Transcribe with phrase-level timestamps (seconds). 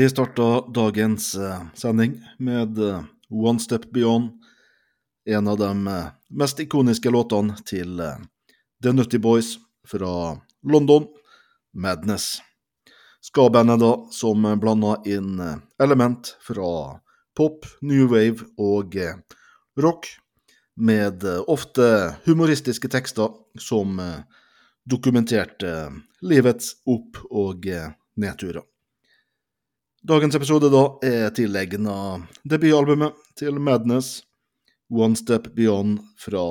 [0.00, 4.30] Vi starta dagens eh, sending med eh, One Step Beyond,
[5.24, 8.00] en av de eh, mest ikoniske låtene til
[8.82, 11.04] The Nutty Boys fra London,
[11.76, 12.40] Madness.
[13.20, 15.36] Ska-bandet da, som blanda inn
[15.82, 16.96] element fra
[17.36, 18.96] pop, new wave og
[19.76, 20.08] rock,
[20.80, 21.92] med ofte
[22.24, 24.00] humoristiske tekster som
[24.88, 25.90] dokumenterte
[26.24, 27.68] livets opp- og
[28.16, 28.64] nedturer.
[30.00, 31.94] Dagens episode da er tilegna
[32.48, 34.22] debutalbumet til Madness,
[34.88, 36.44] One Step Beyond fra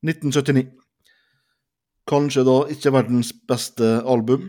[0.00, 0.70] 1979.
[2.08, 4.48] Kanskje da ikke verdens beste album.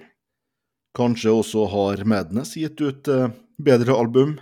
[0.96, 4.38] Kanskje også har Madness gitt ut eh, bedre album,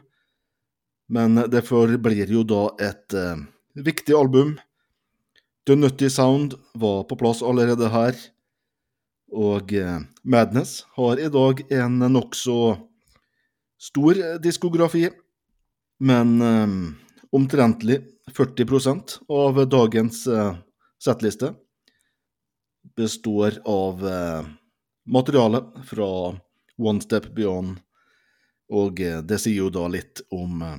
[1.09, 3.41] men det forblir jo da et eh,
[3.73, 4.59] viktig album.
[5.65, 8.13] The Nutty Sound var på plass allerede her,
[9.33, 12.75] og eh, Madness har i dag en nokså
[13.83, 15.09] stor eh, diskografi,
[15.99, 16.67] men eh,
[17.31, 17.99] omtrentlig
[18.31, 20.55] 40% av dagens eh,
[21.03, 21.53] settliste
[22.95, 24.45] består av eh,
[25.05, 26.09] materiale fra
[26.77, 27.79] One Step Beyond,
[28.71, 30.77] og eh, det sier jo da litt om eh,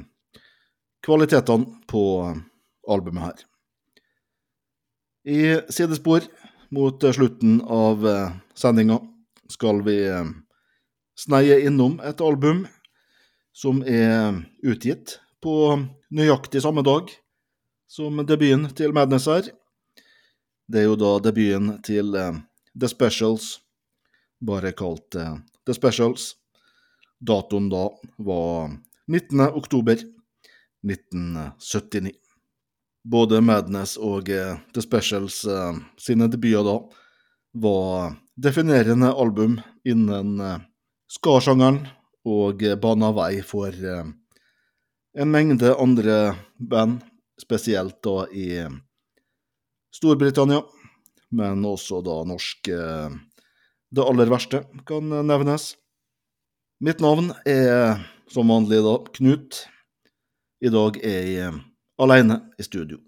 [1.04, 2.04] kvalitetene på
[2.88, 3.44] albumet her.
[5.24, 5.40] I
[5.72, 6.24] sidespor
[6.74, 8.02] mot slutten av
[8.56, 8.98] sendinga
[9.48, 9.96] skal vi
[11.16, 12.64] sneie innom et album
[13.54, 15.54] som er utgitt på
[16.10, 17.12] nøyaktig samme dag
[17.86, 19.50] som debuten til Madness her.
[20.66, 22.34] Det er jo da debuten til uh,
[22.74, 23.60] The Specials,
[24.42, 25.36] bare kalt uh,
[25.68, 26.32] The Specials.
[27.24, 27.86] Datoen da
[28.26, 28.74] var
[29.06, 29.40] 19.
[29.54, 30.02] oktober
[30.84, 32.10] 1979.
[33.04, 35.42] Både Madness og eh, The Specials
[36.00, 36.74] sine debuter da
[37.60, 40.40] var definerende album innen
[41.12, 41.82] skarsjangeren,
[42.24, 44.06] og bana vei for eh,
[45.14, 47.02] en mengde andre band,
[47.40, 48.48] spesielt da i
[49.94, 50.62] Storbritannia,
[51.34, 53.14] men også da norsk eh,
[53.94, 55.76] Det aller verste kan nevnes.
[56.82, 59.60] Mitt navn er som vanlig da Knut.
[60.58, 61.60] I dag er jeg
[62.02, 62.98] alene i studio.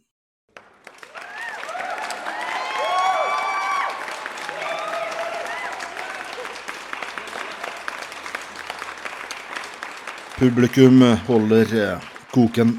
[10.36, 12.74] Publikum holder eh, koken.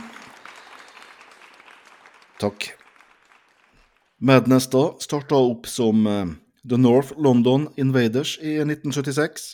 [2.37, 2.67] Takk.
[4.21, 6.35] Madness da starta opp som eh,
[6.69, 9.47] The North London Invaders i 1976.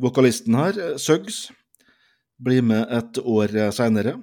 [0.00, 1.50] Vokalisten her, eh, Suggs,
[2.40, 4.14] blir med et år seinere.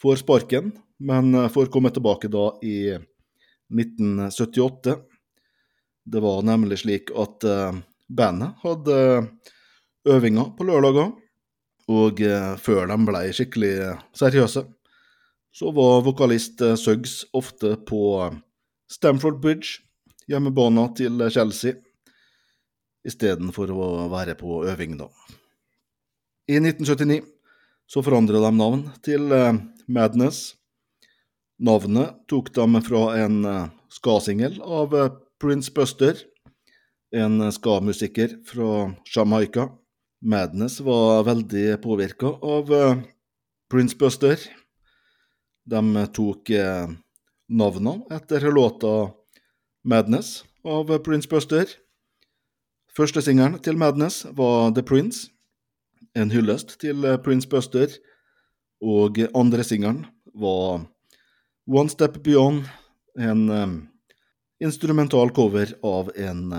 [0.00, 2.94] Får sparken, men får komme tilbake da i
[3.68, 4.96] 1978.
[6.08, 7.44] Det var nemlig slik at
[8.08, 8.96] bandet hadde
[10.08, 11.12] øvinger på lørdager,
[11.90, 13.74] og eh, før de ble skikkelig
[14.16, 14.64] seriøse,
[15.52, 18.02] så var vokalist eh, Suggs ofte på
[18.90, 19.80] Stamford Bridge,
[20.30, 21.80] hjemmebana til Chelsea,
[23.06, 25.08] istedenfor å være på øving, da.
[26.50, 27.22] I 1979
[27.92, 30.54] så forandra de navn til eh, Madness.
[31.62, 35.10] Navnet tok de fra en eh, ska-singel av eh,
[35.42, 36.16] Prince Buster,
[37.14, 39.68] en ska-musiker fra Jamaica.
[40.22, 42.98] Madness var veldig påvirka av eh,
[43.70, 44.38] Prince Buster.
[45.66, 46.90] De tok eh,
[47.48, 49.10] navnene etter låta
[49.82, 51.66] Madness av Prince Buster.
[52.94, 55.26] Første singelen til Madness var The Prince,
[56.14, 57.90] en hyllest til eh, Prince Buster,
[58.78, 60.04] og andre singelen
[60.38, 60.84] var
[61.66, 62.68] One Step Beyond,
[63.18, 63.42] en
[64.62, 66.50] instrumental cover av en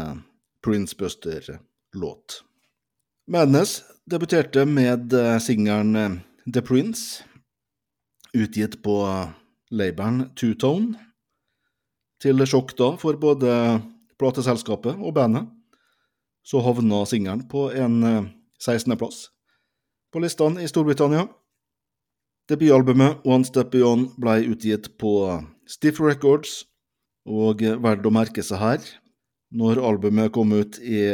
[0.63, 2.43] Prince Buster-låt.
[3.27, 6.15] Madness debuterte med eh, singelen eh,
[6.53, 7.23] The Prince,
[8.35, 8.97] utgitt på
[9.71, 10.97] labelen Two Tone.
[12.19, 13.53] Til sjokk da for både
[14.19, 15.47] plateselskapet og bandet,
[16.43, 18.27] så havna singelen på en eh,
[18.59, 19.29] 16.-plass
[20.11, 21.23] på listene i Storbritannia.
[22.51, 25.13] Debutalbumet One Step Beyond ble utgitt på
[25.63, 26.65] Stiff Records,
[27.23, 28.83] og verdt å merke seg her,
[29.55, 31.07] når albumet kom ut i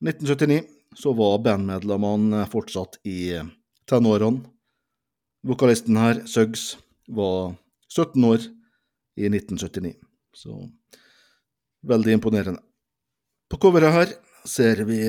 [0.00, 3.36] 1979, så var bandmedlemmene fortsatt i
[3.90, 4.44] tenårene.
[5.44, 7.56] Vokalisten her, Suggs, var
[7.92, 8.46] 17 år
[9.20, 9.94] i 1979,
[10.32, 10.56] så
[11.84, 12.62] veldig imponerende.
[13.50, 14.14] På coveret her
[14.48, 15.00] ser vi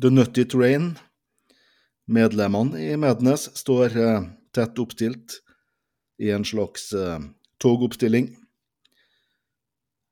[0.00, 0.92] The Nutty Train.
[2.08, 5.40] Medlemmene i Madness står eh, tett oppstilt
[6.22, 7.18] i en slags eh,
[7.60, 8.30] togoppstilling.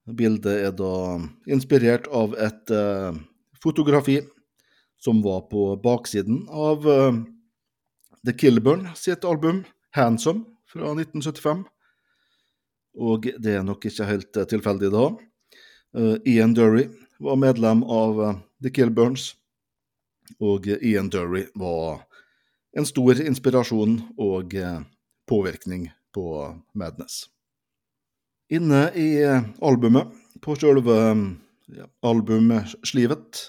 [0.06, 0.90] Bildet er da
[1.50, 3.16] inspirert av et eh,
[3.62, 4.18] fotografi
[5.06, 7.14] som var på baksiden av uh,
[8.26, 9.64] The Killburn sitt album
[9.94, 11.62] 'Handsome' fra 1975.
[12.98, 15.04] Og det er nok ikke helt tilfeldig da.
[15.94, 16.88] Uh, Ian Dury
[17.22, 19.36] var medlem av uh, The Killburns,
[20.42, 22.02] og Ian Dury var
[22.74, 24.56] en stor inspirasjon og
[25.30, 26.26] påvirkning på
[26.74, 27.28] Madness.
[28.50, 29.22] Inne i
[29.62, 30.10] albumet,
[30.42, 30.98] på sjølve
[31.78, 33.46] ja, albumslivet,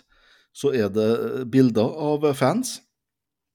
[0.58, 2.80] så er det bilder av fans.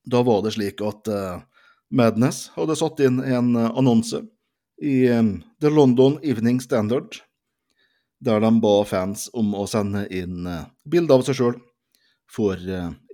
[0.06, 1.42] Da var det slik at uh,
[1.90, 4.22] Madness hadde satt inn en annonse
[4.82, 5.04] i
[5.62, 7.20] The London Evening Standard,
[8.22, 10.48] der de ba fans om å sende inn
[10.88, 11.58] bilder av seg sjøl
[12.32, 12.58] for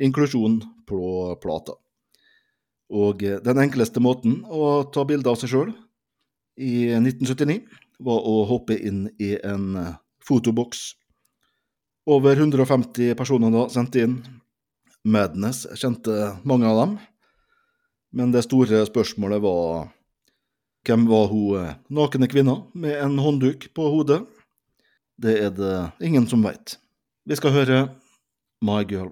[0.00, 1.00] inklusjon på
[1.42, 1.74] plata.
[2.88, 5.74] Og den enkleste måten å ta bilde av seg sjøl
[6.56, 7.60] i 1979
[8.06, 9.74] var å hoppe inn i en
[10.24, 10.92] fotoboks
[12.08, 14.16] over 150 personer da sendte inn.
[15.04, 16.96] Madness kjente mange av dem.
[18.16, 19.90] Men det store spørsmålet var
[20.88, 24.22] hvem var hun eh, nakne kvinna med en håndduk på hodet?
[25.20, 25.74] Det er det
[26.04, 26.78] ingen som veit.
[27.28, 27.80] Vi skal høre
[28.64, 29.10] My Girl.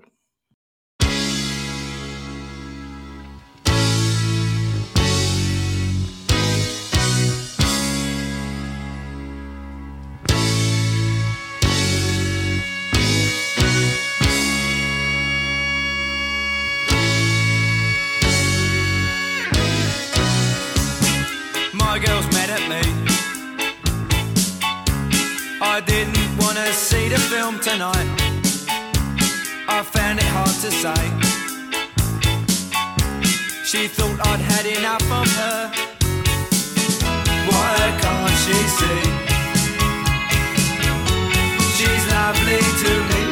[27.15, 28.09] Film tonight.
[29.69, 31.03] I found it hard to say.
[33.65, 35.71] She thought I'd had enough of her.
[37.51, 39.03] Why can't she see?
[41.77, 43.23] She's lovely to me,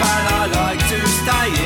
[0.00, 1.63] but I like to stay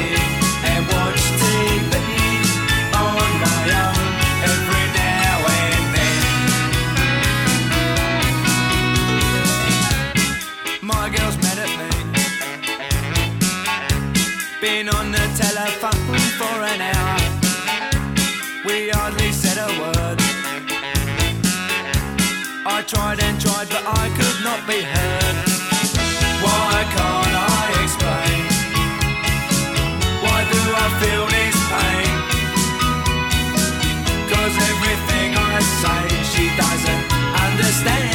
[22.88, 25.37] tried and tried, but I could not be heard.
[26.40, 28.42] Why can't I explain?
[30.25, 32.12] Why do I feel this pain?
[34.33, 37.04] Cause everything I say, she doesn't
[37.47, 38.08] understand,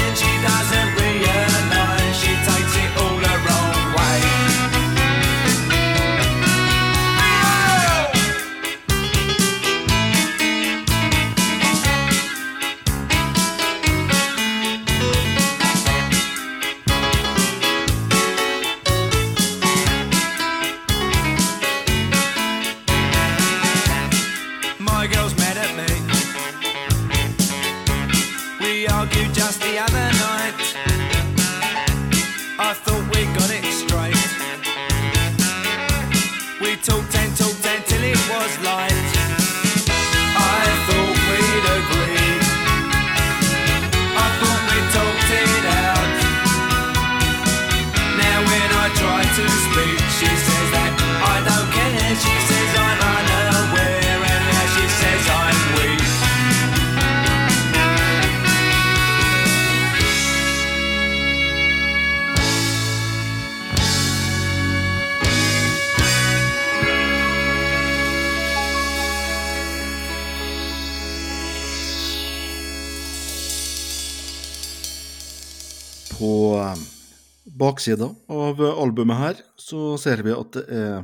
[77.83, 81.01] baksida av albumet her så ser vi at det er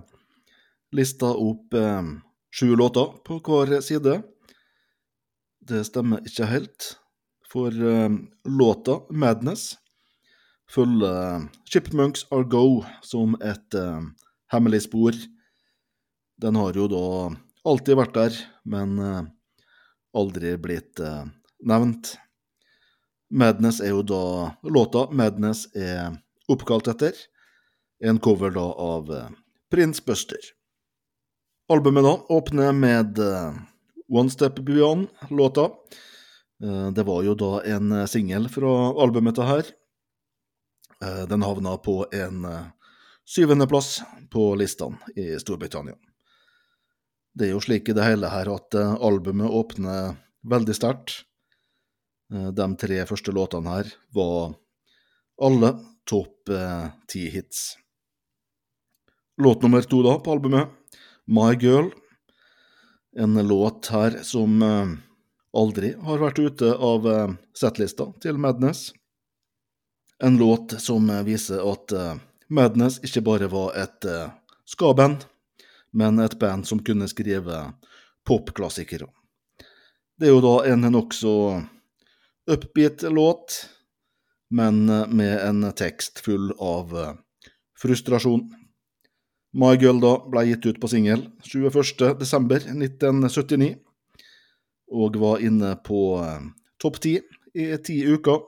[0.96, 2.04] lista opp eh,
[2.56, 4.22] sju låter på hver side.
[5.60, 6.96] Det stemmer ikke helt,
[7.52, 9.76] for eh, låta 'Madness'
[10.72, 14.00] følger Chipmunks Are Go som et eh,
[14.48, 15.12] hemmelig spor.
[16.40, 17.36] Den har jo da
[17.68, 19.28] alltid vært der, men eh,
[20.16, 21.28] aldri blitt eh,
[21.60, 22.16] nevnt.
[23.30, 26.16] Madness er jo da låta Madness er
[26.50, 27.14] oppkalt etter.
[28.04, 29.36] En cover da av Prins
[29.70, 30.40] Prince Buster.
[31.70, 33.54] Albumet da åpner med eh,
[34.10, 35.70] One Step Beyond-låta.
[36.64, 38.72] Eh, det var jo da en eh, singel fra
[39.04, 39.70] albumet det her.
[41.04, 42.66] Eh, Den havna på en eh,
[43.30, 44.00] syvendeplass
[44.34, 45.94] på listene i Storbritannia.
[47.38, 50.18] Det er jo slik i det hele her at eh, albumet åpner
[50.50, 51.20] veldig sterkt.
[52.34, 54.56] Eh, De tre første låtene her var
[55.38, 55.76] alle
[56.10, 57.78] topp eh, ti hits.
[59.38, 60.70] Låt nummer to da på albumet,
[61.26, 61.90] My Girl.
[63.16, 64.88] En låt her som eh,
[65.54, 68.90] aldri har vært ute av eh, settlista til Madness.
[70.24, 71.94] En låt som viser at
[72.52, 74.04] Madness ikke bare var et
[74.68, 75.22] ska-band,
[75.96, 77.62] men et band som kunne skrive
[78.28, 79.08] popklassikere.
[80.20, 81.32] Det er jo da en nokså
[82.52, 83.62] upbeat låt,
[84.50, 87.14] men eh, med en tekst full av eh,
[87.82, 88.54] frustrasjon.
[89.54, 93.76] My Girl da ble gitt ut på singel 21.12.1979,
[94.90, 96.40] og var inne på eh,
[96.82, 97.20] topp ti
[97.54, 98.40] i ti uker,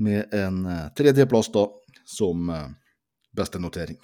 [0.00, 0.64] med en
[0.96, 1.66] tredjeplass da
[2.08, 2.48] som
[3.36, 3.98] beste notering.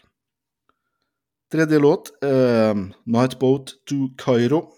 [1.49, 4.69] Tredje låt er 'Nightboat to Cairo',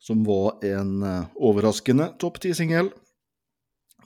[0.00, 1.04] som var en
[1.36, 2.88] overraskende topp ti-singel.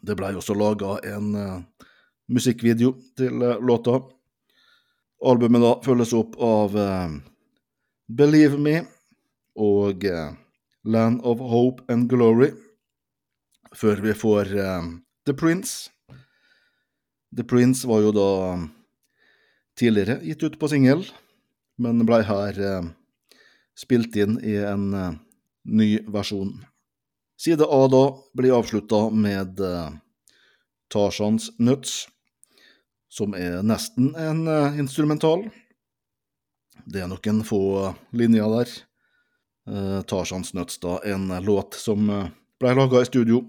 [0.01, 1.87] Det blei også laga en uh,
[2.33, 3.99] musikkvideo til uh, låta.
[5.21, 7.13] Albumet da følges opp av uh,
[8.09, 8.87] 'Believe Me'
[9.61, 10.05] og
[10.85, 12.57] 'Land of Hope and Glory',
[13.77, 14.45] før vi får
[15.27, 15.91] 'The Prince'.
[17.37, 18.31] The Prince var jo da
[19.77, 21.05] tidligere gitt ut på singel,
[21.79, 22.57] men blei her
[23.77, 24.91] spilt inn i en
[25.65, 26.57] ny versjon.
[27.41, 28.03] Side A da
[28.37, 29.89] blir avslutta med uh,
[30.93, 32.05] Tarzans Nuts,
[33.09, 35.47] som er nesten en uh, instrumental.
[36.85, 37.63] Det er noen få
[38.13, 38.75] linjer der.
[39.71, 42.29] Uh, Tarzans Nuts, da, en låt som eh,
[42.61, 43.41] ble laga i studio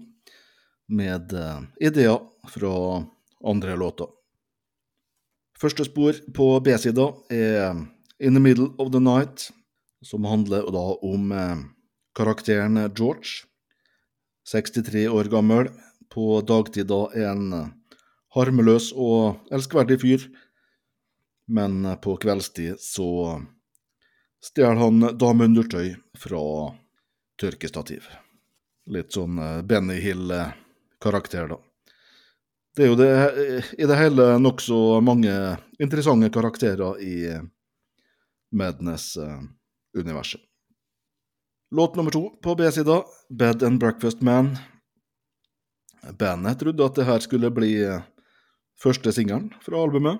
[0.92, 3.04] med eh, ideer fra
[3.44, 4.08] andre låter.
[5.58, 7.76] Første spor på B-sida er
[8.18, 9.50] In the Middle of the Night,
[10.02, 11.64] som handler da om eh,
[12.16, 13.44] karakteren George,
[14.48, 15.68] 63 år gammel,
[16.12, 17.68] på dagtid da en eh,
[18.36, 20.26] harmeløs og elskverdig fyr,
[21.48, 23.40] men eh, på kveldstid så
[24.42, 26.42] stjeler han dameundertøy fra
[27.40, 28.08] tørkestativ.
[28.92, 31.60] Litt sånn eh, Benny Hill-karakter, da.
[32.72, 33.10] Det er jo det,
[33.84, 35.32] i det hele nokså mange
[35.76, 37.16] interessante karakterer i
[38.56, 40.40] Madness-universet.
[41.74, 44.56] Låt nummer to på B-sida, Bed and Breakfast Man.
[46.18, 47.70] Bandet trodde at det her skulle bli
[48.76, 50.18] første singelen fra albumet,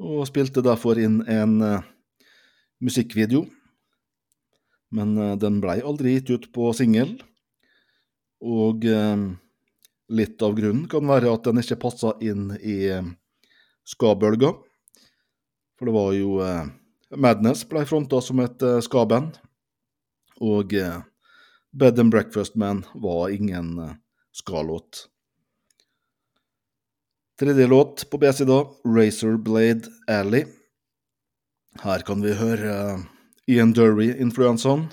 [0.00, 1.84] og spilte derfor inn en eh,
[2.80, 3.42] musikkvideo.
[4.96, 7.18] Men eh, den blei aldri gitt ut på singel,
[8.40, 9.26] og eh,
[10.08, 13.12] litt av grunnen kan være at den ikke passa inn i eh,
[13.84, 14.54] ska-bølga.
[15.76, 16.64] For det var jo eh,
[17.20, 19.36] Madness ble fronta som et eh, ska-band,
[20.40, 21.00] og eh,
[21.72, 23.94] Bed and Breakfast Man var ingen eh,
[24.32, 25.06] ska-låt.
[27.40, 30.44] Tredje låt på B-sida, Razor Blade Alley.
[31.80, 33.04] Her kan vi høre eh,
[33.46, 34.88] Ian Dury-influensaen.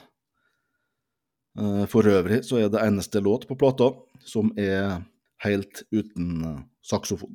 [1.90, 3.88] For øvrig så er det eneste låt på plata
[4.22, 5.00] som er
[5.42, 6.44] helt uten
[6.86, 7.32] saksofon.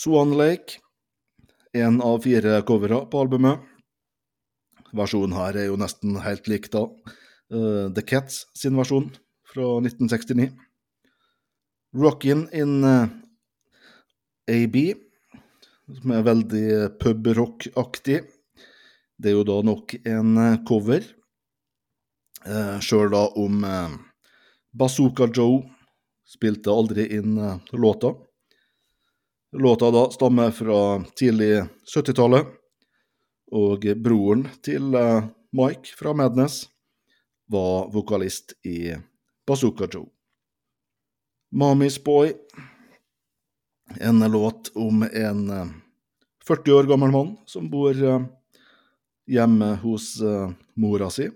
[0.00, 0.80] Swan Lake,
[1.76, 3.60] en av fire covere på albumet.
[4.96, 6.84] Versjonen her er jo nesten helt lik da
[7.52, 9.10] eh, The Cats sin versjon
[9.52, 10.52] fra 1969.
[11.96, 13.08] Rockin' in eh,
[14.52, 14.76] AB,
[16.00, 16.68] som er veldig
[17.00, 18.22] pubrock-aktig.
[19.20, 21.04] Det er jo da nok en eh, cover,
[22.46, 23.96] eh, sjøl da om eh,
[24.72, 25.60] Bazooka Joe
[26.28, 28.14] spilte aldri inn eh, låta.
[29.52, 30.80] Låta da stammer fra
[31.18, 32.48] tidlig 70-tallet,
[33.52, 36.64] og broren til eh, Mike fra Madness
[37.52, 38.94] var vokalist i
[39.46, 40.08] Bazooka Joe.
[41.52, 42.32] Mommy's Boy,
[44.00, 45.66] en låt om en eh,
[46.46, 48.24] 40 år gammel mann som bor eh,
[49.28, 50.48] hjemme hos eh,
[50.80, 51.28] mora si.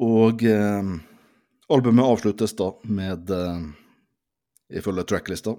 [0.00, 0.92] Og eh,
[1.68, 3.60] albumet avsluttes da med, eh,
[4.80, 5.58] ifølge tracklista,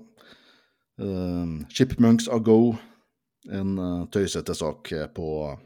[0.98, 2.74] eh, Chipmunks A Go,
[3.48, 5.58] en eh, tøysete sak eh, på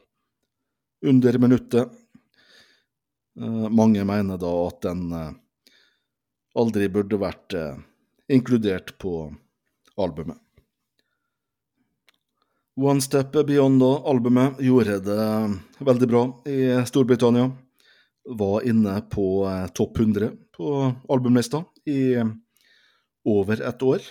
[1.05, 1.89] under minuttet.
[3.39, 5.07] Eh, mange mener da at den
[6.53, 7.55] aldri burde vært
[8.29, 9.25] inkludert på
[9.97, 10.37] albumet.
[12.77, 15.25] One Step Beyond-albumet gjorde det
[15.85, 17.51] veldig bra i Storbritannia.
[18.23, 19.25] Var inne på
[19.77, 20.69] topp 100 på
[21.09, 22.17] albumlista i
[23.25, 24.05] over et år.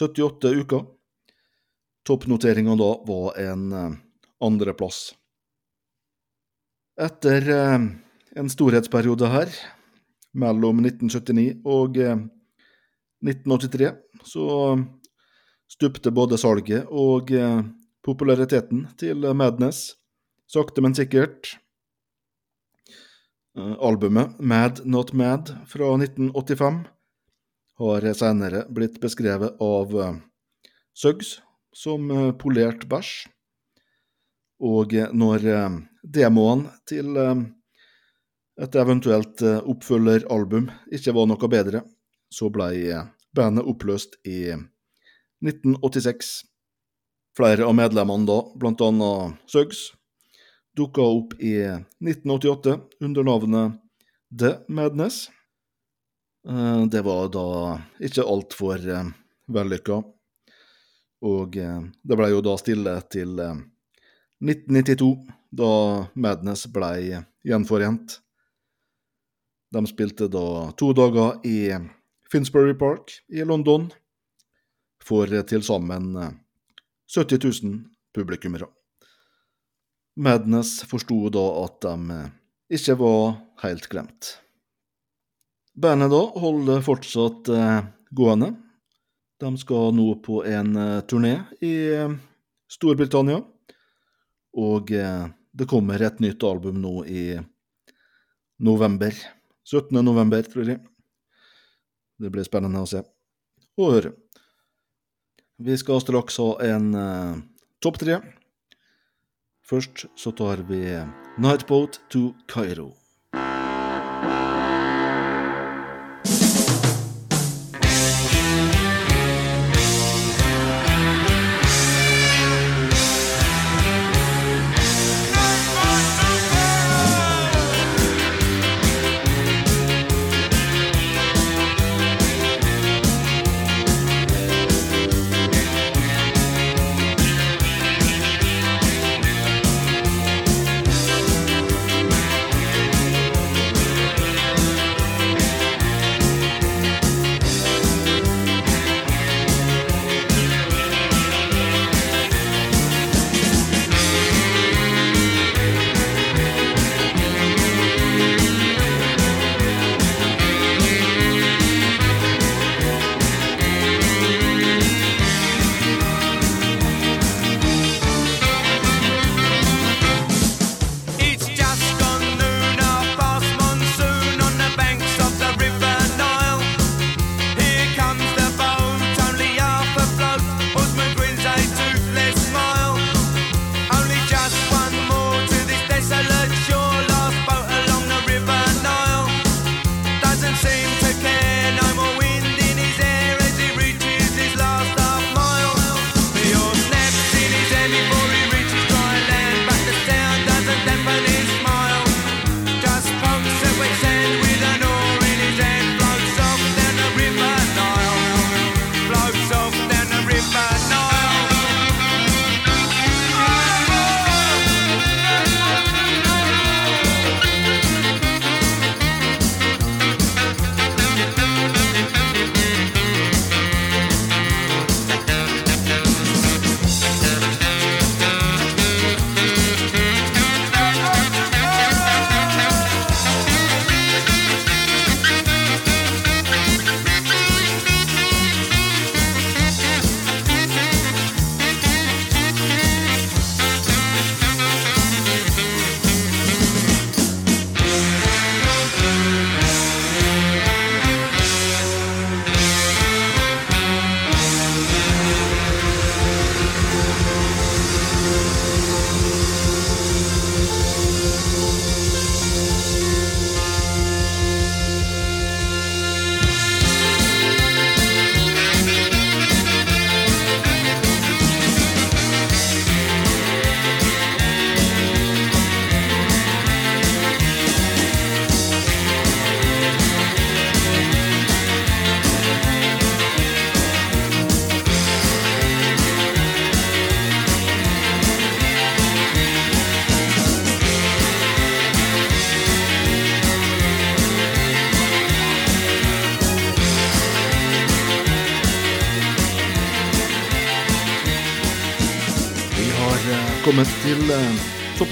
[0.00, 0.84] 78 uker.
[2.04, 3.92] Toppnoteringa da var en eh,
[4.44, 5.14] andreplass.
[7.00, 7.78] Etter eh,
[8.36, 9.54] en storhetsperiode her,
[10.34, 12.18] mellom 1979 og eh,
[13.24, 13.94] 1983,
[14.28, 14.46] så
[15.70, 17.60] stupte både salget og eh,
[18.04, 19.94] populariteten til Madness,
[20.50, 21.54] sakte, men sikkert.
[23.56, 26.84] Eh, Albumet Mad Not Mad fra 1985
[27.80, 30.14] har senere blitt beskrevet av eh,
[30.94, 31.38] Suggs
[31.76, 33.12] som eh, polert bæsj.
[34.64, 35.44] Og eh, når
[36.04, 37.42] demoen til eh,
[38.62, 41.82] et eventuelt eh, oppfølgeralbum ikke var noe bedre,
[42.30, 44.54] så ble eh, bandet oppløst i
[45.44, 46.44] 1986.
[47.34, 49.88] Flere av medlemmene da, blant annet Suggs,
[50.78, 51.56] dukka opp i
[51.98, 53.80] 1988 under navnet
[54.30, 55.24] The Madness.
[56.46, 57.46] Eh, Det var da
[57.98, 58.86] ikke altfor
[59.50, 59.98] vellykka,
[61.24, 63.56] og eh, det ble jo da stille til eh,
[64.44, 65.10] 1992,
[65.54, 65.72] da
[66.14, 68.18] Madness ble gjenforent.
[69.74, 71.72] De spilte da to dager i
[72.30, 73.88] Finsbury Park i London
[75.04, 76.32] for til sammen eh,
[77.14, 77.82] 70 000
[78.14, 78.68] publikummere.
[80.16, 82.32] Madness forsto da at de eh,
[82.78, 84.36] ikke var helt glemt.
[85.74, 87.80] Bandet da holder fortsatt eh,
[88.14, 88.54] gående.
[89.40, 92.12] De skal nå på en eh, turné i eh,
[92.70, 93.40] Storbritannia,
[94.54, 97.24] og eh, det kommer et nytt album nå i
[98.62, 99.14] november.
[99.64, 99.96] 17.
[100.04, 100.80] november, tror jeg.
[102.20, 103.02] Det blir spennende å se
[103.74, 104.12] og høre.
[105.58, 107.38] Vi skal straks ha en uh,
[107.82, 108.20] topp tre.
[109.66, 110.82] Først så tar vi
[111.40, 112.92] Nightboat to Kairo.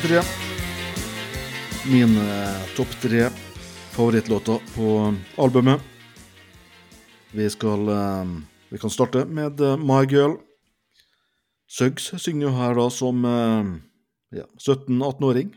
[0.02, 0.22] Topp tre.
[1.92, 3.28] Mine eh, topp tre
[3.92, 5.80] favorittlåter på albumet.
[7.30, 8.24] Vi skal eh,
[8.68, 10.36] Vi kan starte med eh, My Girl,
[11.68, 13.68] Suggs synger jo her da som eh,
[14.40, 15.52] ja, 17-18-åring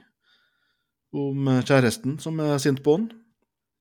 [1.14, 3.10] om eh, kjæresten som er sint på han.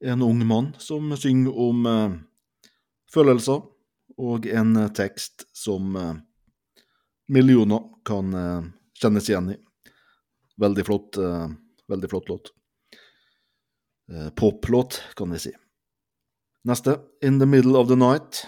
[0.00, 2.16] En ung mann som synger om eh,
[3.12, 3.60] følelser,
[4.16, 5.96] og en tekst som
[7.26, 8.30] millioner kan
[8.94, 9.56] kjennes igjen i.
[10.60, 11.50] Veldig flott, uh,
[11.88, 12.52] veldig flott låt.
[14.12, 15.52] Uh, Poplåt, kan vi si.
[16.64, 18.46] Neste, In the Middle of the Night,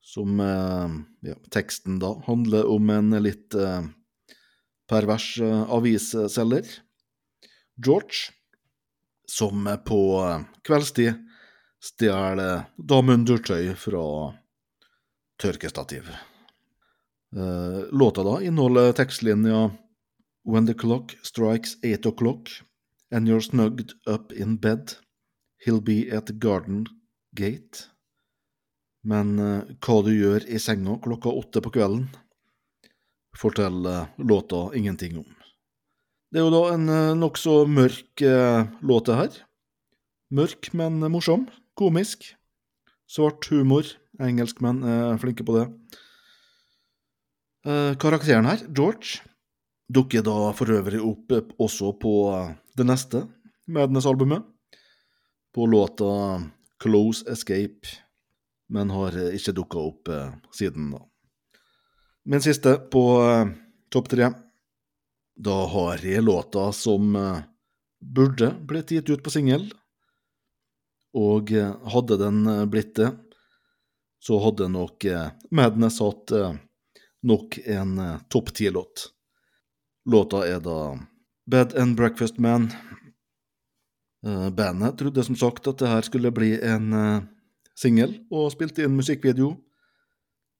[0.00, 3.54] som uh, ja, teksten da handler om en litt
[4.86, 6.66] pervers avisselger,
[7.76, 8.30] George,
[9.26, 10.00] som på
[10.64, 11.16] kveldstid
[11.82, 14.04] stjeler dameundertøy fra
[15.42, 16.06] tørkestativ.
[17.90, 19.64] Låta da inneholder tekstlinja
[20.46, 22.48] When the clock strikes eight o'clock
[23.10, 24.94] and you're snugged up in bed,
[25.58, 26.86] he'll be at garden
[27.34, 27.88] gate.
[29.02, 32.06] Men uh, hva du gjør i senga klokka åtte på kvelden,
[33.34, 35.28] forteller låta ingenting om.
[36.30, 39.42] Det er jo da en uh, nokså mørk uh, låt, det her.
[40.30, 41.50] Mørk, men morsom.
[41.74, 42.32] Komisk.
[43.10, 43.86] Svart humor.
[44.22, 45.66] Engelskmenn er flinke på det.
[47.66, 49.20] Eh, karakteren her, George,
[49.88, 53.26] dukker da for øvrig opp også på eh, det neste
[53.66, 54.44] Madness-albumet.
[55.54, 56.42] På låta
[56.82, 57.88] Close Escape,
[58.68, 61.02] men har eh, ikke dukka opp eh, siden da.
[62.26, 63.04] Min siste på
[63.94, 64.32] topp tre.
[65.38, 67.12] Da har jeg låta som
[68.02, 69.68] burde blitt gitt ut på singel.
[71.14, 71.52] Og
[71.92, 72.40] hadde den
[72.72, 73.12] blitt det,
[74.18, 75.06] så hadde nok
[75.54, 76.34] Madness hatt
[77.22, 77.94] nok en
[78.32, 79.06] topp ti-låt.
[80.06, 80.98] Låta er da
[81.50, 82.70] Bed and Breakfast Man.
[84.26, 87.24] Eh, bandet trodde som sagt at det her skulle bli en eh,
[87.74, 89.50] singel, og spilte inn musikkvideo,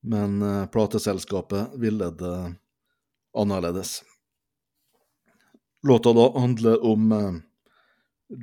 [0.02, 2.34] men eh, plateselskapet ville det
[3.38, 4.00] annerledes.
[5.86, 7.12] Låta da handler om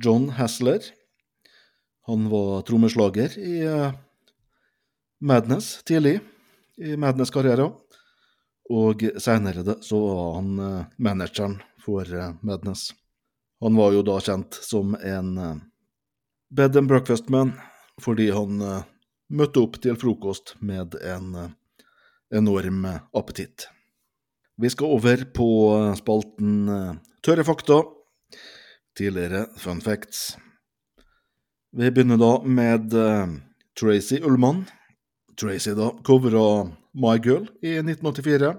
[0.04, 0.80] John Hassler.
[2.08, 3.58] Han var trommeslager i
[5.20, 6.20] Madness tidlig
[6.80, 7.74] i Madness-karrieren.
[8.72, 12.94] Og senere det, så var han eh, manageren for eh, Madness.
[13.60, 15.56] Han var jo da kjent som en eh,
[16.54, 17.52] bed and breakfast-man,
[18.00, 18.62] fordi han
[19.34, 21.54] møtte opp til frokost med en
[22.34, 23.66] enorm appetitt.
[24.58, 25.48] Vi skal over på
[25.98, 26.68] spalten
[27.24, 27.80] Tørre fakta.
[28.98, 30.36] Tidligere fun facts.
[31.74, 32.94] Vi begynner da med
[33.78, 34.64] Tracy Ullmann.
[35.40, 36.44] Tracy da covra
[36.94, 38.54] My Girl i 1984,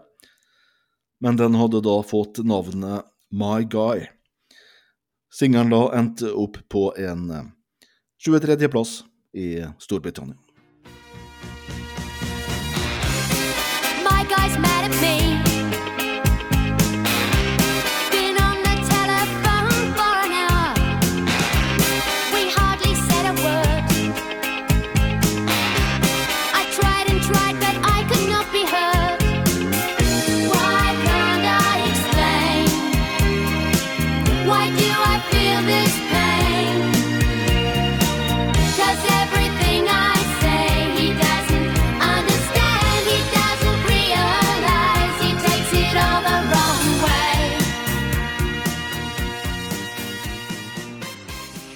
[1.19, 4.08] men den hadde da fått navnet My Guy.
[5.34, 7.45] Singelen da endte opp på en eh,
[8.26, 8.67] 23.
[8.67, 10.44] plass i Storbritannia.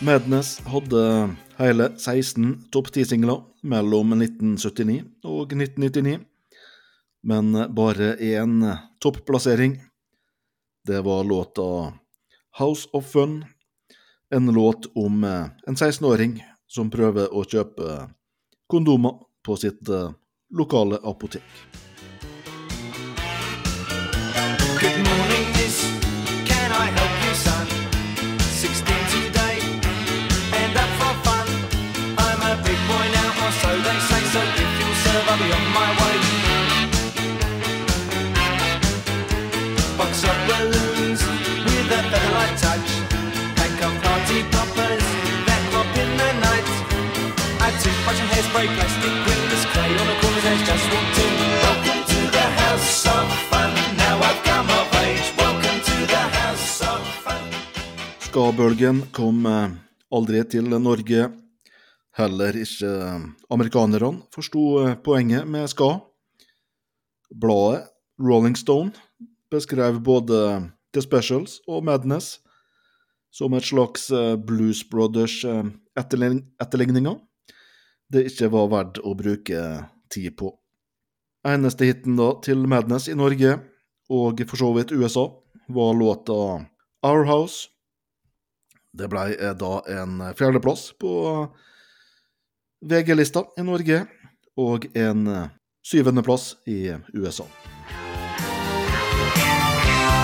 [0.09, 1.01] Madness hadde
[1.59, 6.15] hele 16 topp 10-singler mellom 1979 og 1999,
[7.29, 8.55] men bare én
[8.97, 9.75] topplassering.
[10.87, 11.93] Det var låta
[12.57, 13.43] House of Fun,
[14.33, 18.07] en låt om eh, en 16-åring som prøver å kjøpe
[18.65, 20.09] kondomer på sitt eh,
[20.49, 21.45] lokale apotek.
[58.39, 59.67] Ska-bølgen kom eh,
[60.15, 61.27] aldri til Norge.
[62.15, 63.19] Heller ikke eh,
[63.51, 65.99] amerikanerne forsto eh, poenget med ska.
[67.35, 68.95] Bladet Rolling Stone
[69.51, 72.39] beskrev både The Specials og Madness
[73.35, 74.07] som et slags
[74.47, 77.19] Blues Brothers-etterligninger
[78.07, 79.83] det ikke var verdt å bruke
[80.15, 80.53] tid på.
[81.43, 83.59] Eneste hiten da til Madness i Norge,
[84.07, 85.27] og for så vidt USA,
[85.67, 86.63] var låta
[87.03, 87.67] Our House.
[88.93, 91.13] Det ble eh, da en fjerdeplass på
[92.85, 94.05] VG-lista i Norge,
[94.57, 95.49] og en eh,
[95.85, 97.45] syvendeplass i USA.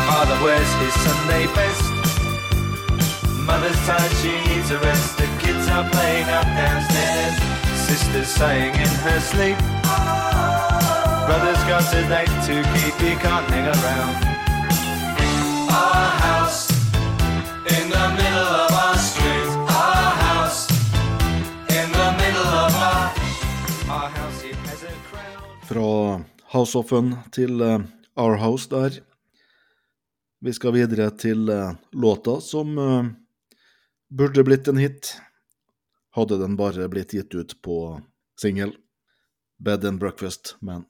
[0.05, 0.37] Father.
[11.25, 14.34] Brother's got a date to keep, he can't around.
[25.75, 27.81] Fra House of Fun til eh,
[28.15, 28.93] Our House der.
[30.39, 33.09] Vi skal videre til eh, låta som eh,
[34.07, 35.09] burde blitt en hit,
[36.15, 37.75] hadde den bare blitt gitt ut på
[38.39, 38.71] singel.
[39.59, 40.87] Bed and Breakfast Man.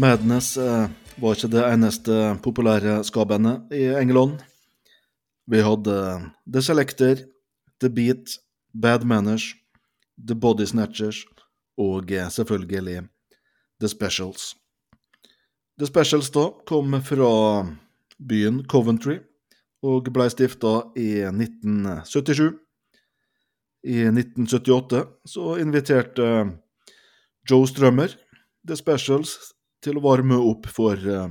[0.00, 0.88] Madness eh,
[1.20, 4.38] var ikke det eneste populære ska-bandet i England.
[5.50, 5.96] Vi hadde
[6.46, 7.20] The Selector,
[7.80, 8.38] The Beat,
[8.72, 9.50] Bad Manners,
[10.16, 11.26] The Body Snatchers
[11.76, 13.02] og eh, selvfølgelig
[13.80, 14.54] The Specials.
[15.78, 17.66] The Specials da kom fra
[18.28, 19.18] byen Coventry
[19.82, 22.56] og ble stifta i 1977.
[23.84, 26.26] I 1978 så inviterte
[27.50, 28.16] Joe Strømmer
[28.64, 29.36] The Specials
[29.84, 31.28] til å varme opp for eh,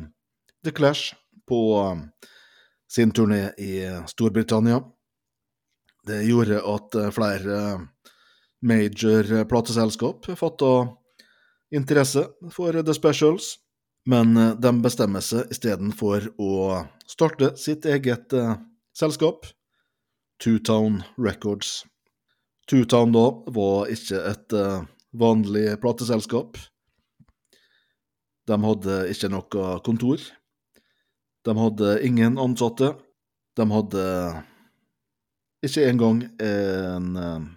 [0.66, 1.14] The Clash
[1.50, 2.04] på eh,
[2.90, 3.74] sin turné i
[4.10, 4.82] Storbritannia.
[6.10, 7.60] Det gjorde at eh, flere
[8.66, 10.72] major plateselskap fatta
[11.72, 13.54] interesse for The Specials,
[14.10, 16.56] men de bestemmer seg istedenfor å
[17.08, 18.34] starte sitt eget
[18.98, 19.46] selskap,
[20.44, 21.86] Two-Town Records.
[22.68, 24.58] Two-Town da var ikke et
[25.16, 26.58] vanlig plateselskap.
[28.50, 30.22] De hadde ikke noe kontor.
[31.46, 32.96] De hadde ingen ansatte.
[33.58, 34.06] De hadde
[35.66, 37.48] ikke engang en eh,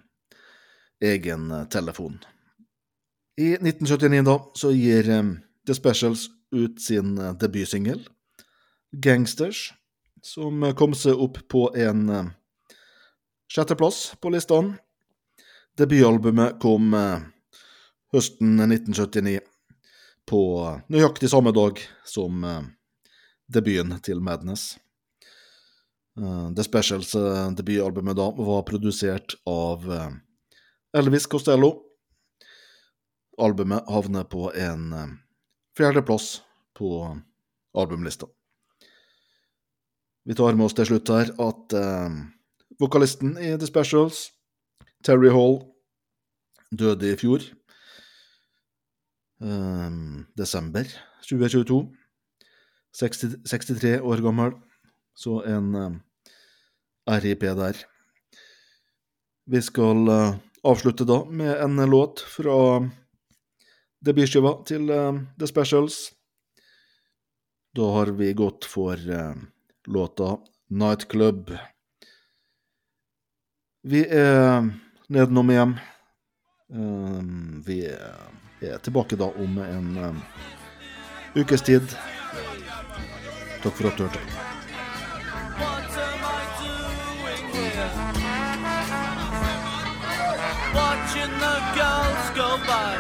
[1.13, 2.19] egen telefon.
[3.41, 5.31] I 1979 da, så gir eh,
[5.67, 8.03] The Specials ut sin eh, debutsingel,
[8.93, 9.71] Gangsters,
[10.23, 12.05] som kom seg opp på en
[13.51, 14.77] sjetteplass på listene.
[15.81, 16.93] Debutalbumet kom
[18.13, 19.41] høsten 1979,
[20.29, 20.43] på
[20.93, 22.63] nøyaktig samme dag som eh,
[23.53, 24.77] debuten til Madness.
[26.19, 29.89] Eh, The Specials eh, debutalbumet da var produsert av
[30.97, 31.75] Elvis Costello.
[33.41, 34.93] Albumet havner på en
[35.77, 36.43] fjerdeplass
[36.77, 36.93] på
[37.73, 38.29] albumlista.
[40.25, 42.19] Vi tar med oss til slutt her at eh,
[42.81, 44.29] vokalisten i The Specials,
[45.03, 45.59] Terry Hall,
[46.71, 47.43] døde i fjor.
[49.43, 49.91] Eh,
[50.39, 50.87] desember
[51.29, 51.89] 2022.
[52.95, 54.53] 60, 63 år gammel.
[55.15, 57.77] Så en eh, RIP der.
[59.51, 62.55] Vi skal eh, avslutte da med en låt fra
[64.05, 66.13] debutskiva til eh, The Specials.
[67.75, 69.35] Da har vi gått for eh,
[69.89, 70.37] låta
[70.71, 71.51] Nightclub.
[73.83, 74.71] Vi er
[75.11, 75.77] nedenom hjem.
[76.71, 77.21] Eh,
[77.67, 78.52] vi er
[78.83, 80.23] tilbake da om en um,
[81.35, 81.97] ukes tid.
[83.63, 84.19] Takk for at du hørte.
[90.75, 92.97] Watching the girls go by,